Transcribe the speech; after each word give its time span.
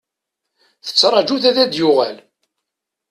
Tettraju-t 0.85 1.45
ad 1.49 1.53
d-yuɣal. 1.71 2.17